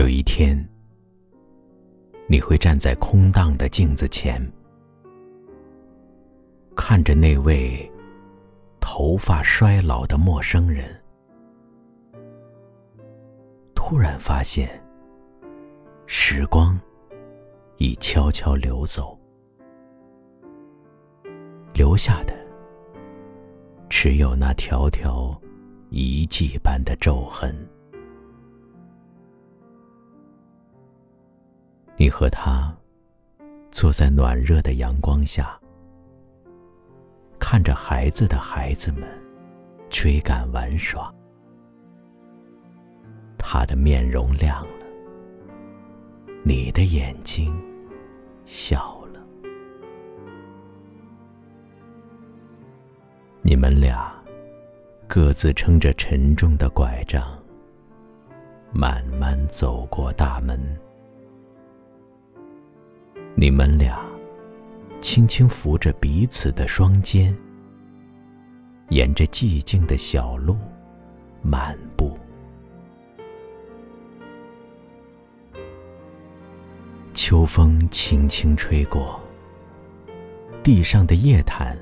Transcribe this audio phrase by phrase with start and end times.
[0.00, 0.56] 有一天，
[2.26, 4.40] 你会站在空荡的镜子前，
[6.74, 7.86] 看着那位
[8.80, 10.88] 头发衰老的陌生人，
[13.74, 14.70] 突然发现，
[16.06, 16.80] 时光
[17.76, 19.18] 已悄悄流走，
[21.74, 22.34] 留下的
[23.90, 25.38] 只有那条条
[25.90, 27.54] 遗迹般的皱痕。
[32.20, 32.70] 和他
[33.70, 35.58] 坐在暖热的阳光下，
[37.38, 39.08] 看着孩子的孩子们
[39.88, 41.10] 追赶玩耍。
[43.38, 44.84] 他的面容亮了，
[46.42, 47.58] 你的眼睛
[48.44, 49.20] 笑了。
[53.40, 54.12] 你们俩
[55.08, 57.26] 各自撑着沉重的拐杖，
[58.74, 60.60] 慢慢走过大门。
[63.40, 63.98] 你们俩
[65.00, 67.34] 轻轻扶着彼此的双肩，
[68.90, 70.58] 沿着寂静的小路
[71.40, 72.18] 漫步。
[77.14, 79.18] 秋风轻轻吹过，
[80.62, 81.74] 地上的叶毯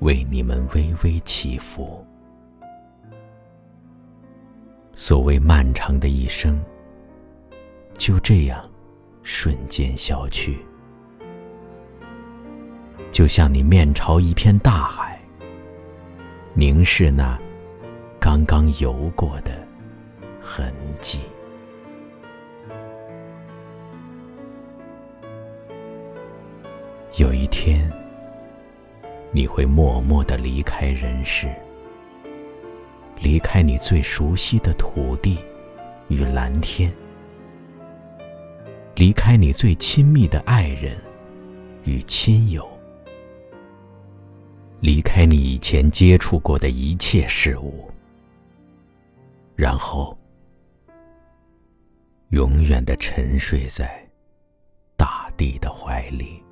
[0.00, 2.06] 为你们微微起伏。
[4.92, 6.62] 所谓漫长的一生，
[7.94, 8.70] 就这样
[9.22, 10.58] 瞬间消去。
[13.12, 15.20] 就像你面朝一片大海，
[16.54, 17.38] 凝视那
[18.18, 19.52] 刚刚游过的
[20.40, 21.20] 痕迹。
[27.18, 27.92] 有一天，
[29.30, 31.46] 你会默默的离开人世，
[33.20, 35.38] 离开你最熟悉的土地
[36.08, 36.90] 与蓝天，
[38.94, 40.96] 离开你最亲密的爱人
[41.84, 42.71] 与亲友。
[44.82, 47.88] 离开你以前接触过的一切事物，
[49.54, 50.18] 然后
[52.30, 54.04] 永远的沉睡在
[54.96, 56.42] 大地的怀里。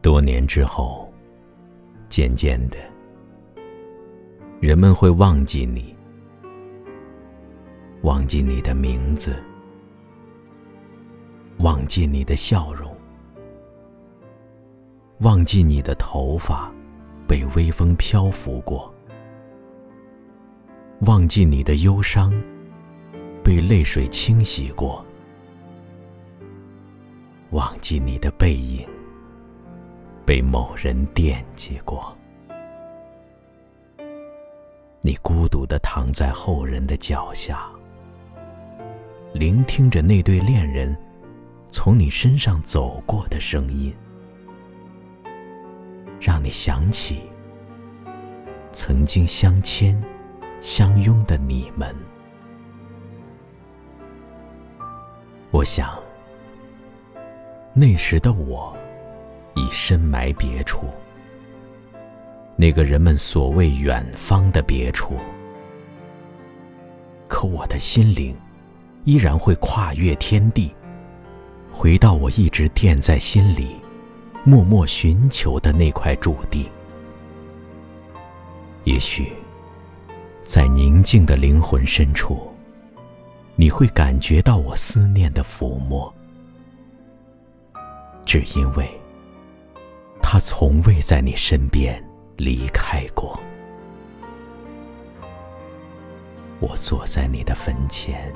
[0.00, 1.12] 多年之后，
[2.08, 2.78] 渐渐的，
[4.60, 5.92] 人们会忘记你，
[8.02, 9.42] 忘记你的名字，
[11.58, 12.87] 忘记你的笑容。
[15.20, 16.72] 忘记你的头发
[17.26, 18.94] 被微风漂浮过，
[21.00, 22.32] 忘记你的忧伤
[23.42, 25.04] 被泪水清洗过，
[27.50, 28.88] 忘记你的背影
[30.24, 32.16] 被某人惦记过。
[35.00, 37.68] 你孤独的躺在后人的脚下，
[39.32, 40.96] 聆听着那对恋人
[41.70, 43.92] 从你身上走过的声音。
[46.20, 47.20] 让你想起
[48.72, 50.00] 曾经相牵、
[50.60, 51.94] 相拥的你们。
[55.50, 55.98] 我想，
[57.72, 58.76] 那时的我
[59.54, 60.86] 已深埋别处，
[62.56, 65.16] 那个人们所谓远方的别处。
[67.26, 68.36] 可我的心灵
[69.04, 70.74] 依然会跨越天地，
[71.70, 73.76] 回到我一直垫在心里。
[74.48, 76.70] 默默寻求的那块驻地，
[78.84, 79.30] 也许
[80.42, 82.50] 在宁静的灵魂深处，
[83.56, 86.10] 你会感觉到我思念的抚摸，
[88.24, 88.88] 只因为
[90.22, 92.02] 他从未在你身边
[92.38, 93.38] 离开过。
[96.58, 98.32] 我坐在你的坟前，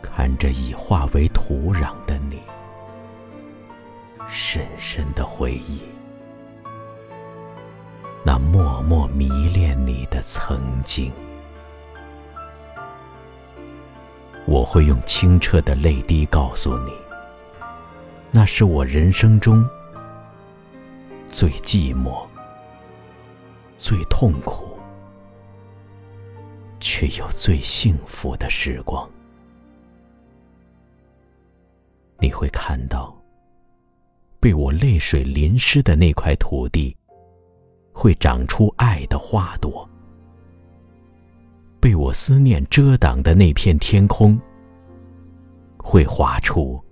[0.00, 2.38] 看着已化为土壤的你。
[4.32, 5.82] 深深的回忆，
[8.24, 11.12] 那默默迷恋你的曾经，
[14.46, 16.92] 我会用清澈的泪滴告诉你，
[18.30, 19.68] 那是我人生中
[21.28, 22.24] 最寂寞、
[23.78, 24.78] 最痛苦，
[26.78, 29.10] 却又最幸福的时光。
[32.20, 33.19] 你会看到。
[34.40, 36.96] 被我泪水淋湿的那块土地，
[37.92, 39.86] 会长出爱的花朵；
[41.78, 44.40] 被我思念遮挡的那片天空，
[45.76, 46.82] 会画出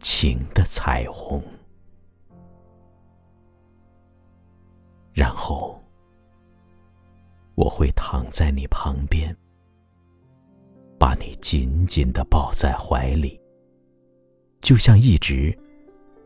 [0.00, 1.42] 情的彩虹。
[5.12, 5.78] 然后，
[7.54, 9.36] 我会躺在你旁边，
[10.98, 13.38] 把你紧紧的抱在怀里，
[14.60, 15.54] 就像一直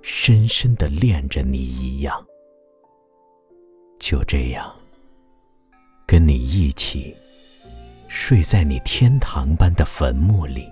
[0.02, 2.26] 深深的恋着你一样。
[3.98, 4.74] 就这样，
[6.06, 7.14] 跟你一起
[8.08, 10.68] 睡在你天堂般的坟墓里，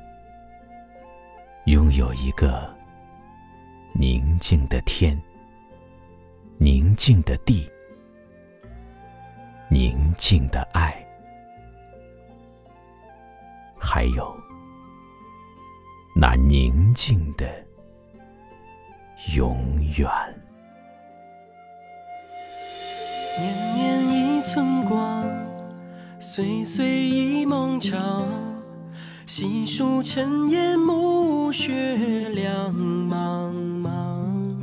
[1.67, 2.75] 拥有一个
[3.93, 5.21] 宁静的天。
[6.61, 7.71] 宁静的地，
[9.71, 11.07] 宁静的爱，
[13.79, 14.37] 还有
[16.17, 17.65] 那宁静的
[19.37, 19.57] 永
[19.97, 20.09] 远。
[23.37, 25.25] 年年一寸光，
[26.21, 28.25] 岁岁一梦长。
[29.27, 34.57] 细数尘烟暮雪两茫茫。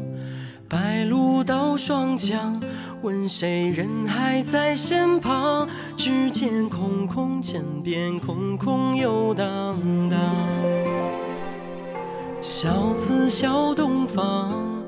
[0.67, 2.59] 白鹭到霜降，
[3.01, 5.67] 问谁人还在身旁？
[5.97, 9.77] 只见空空枕边，空空又荡
[10.09, 10.54] 荡。
[12.57, 14.81] 小子小东方，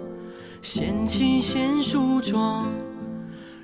[0.61, 2.65] 掀起仙梳妆。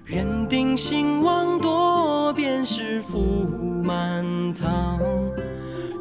[0.03, 3.47] 人定兴亡多，便是福
[3.81, 4.99] 满堂。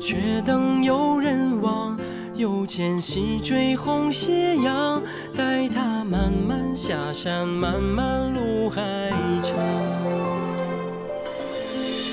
[0.01, 1.97] 却等有人望。
[2.35, 5.01] 又见西坠红斜阳，
[5.37, 8.83] 待他慢慢下山，漫漫路还
[9.43, 9.55] 长。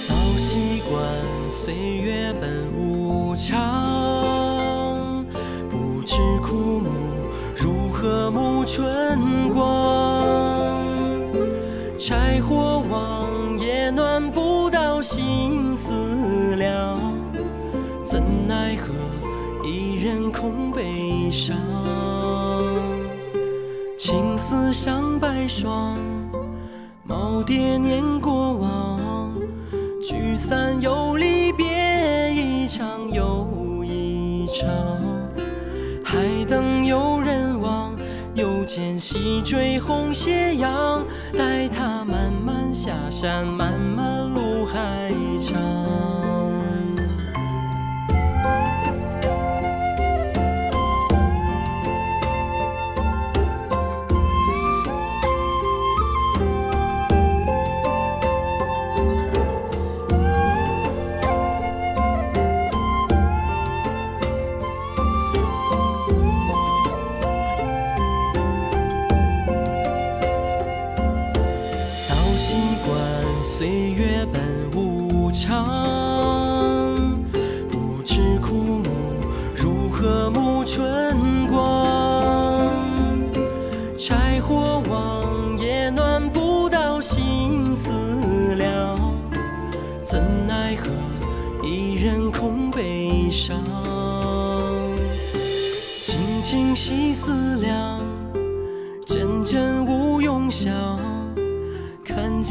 [0.07, 1.03] 早习惯
[1.49, 3.98] 岁月本无常，
[6.19, 6.89] 是枯木
[7.55, 10.83] 如何沐春光。
[11.97, 15.93] 柴火旺也暖不到心思
[16.57, 16.99] 凉，
[18.03, 18.93] 怎奈何？
[19.65, 21.55] 一人空悲伤，
[23.97, 25.97] 青丝上白霜，
[27.07, 29.31] 耄耋念过往，
[30.01, 33.47] 聚散又离别，一场又
[33.83, 34.98] 一场。
[36.19, 37.95] 还等有人望，
[38.33, 41.01] 又见西坠红斜阳，
[41.31, 46.28] 待他慢慢下山，漫漫路还长。
[73.59, 74.41] 岁月本
[74.73, 75.65] 无常，
[77.69, 78.85] 不知枯木
[79.53, 82.71] 如何沐春光。
[83.97, 87.91] 柴火旺也暖不到心思
[88.55, 88.97] 凉，
[90.01, 90.89] 怎奈何
[91.61, 93.61] 一人空悲伤。
[96.01, 97.99] 静静细思量，
[99.05, 100.97] 阵阵无用香。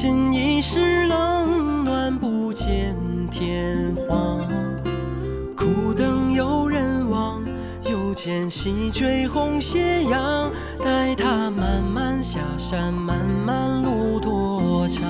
[0.00, 2.95] 看见一世冷暖，不见
[3.33, 4.39] 天荒。
[5.56, 7.43] 苦等有人望，
[7.85, 10.52] 又见西坠红斜阳。
[10.78, 15.02] 待他慢慢下山，漫漫路多长。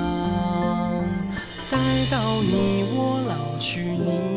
[1.71, 1.77] 待
[2.11, 4.28] 到你我老去，你。